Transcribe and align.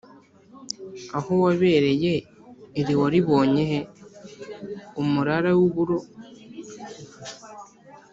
Aho 1.17 1.31
wabereye 1.43 2.13
iri 2.79 2.93
waribonye 3.01 3.61
he 3.71 3.79
?-Umurara 4.99 5.51
w'uburo. 5.57 5.97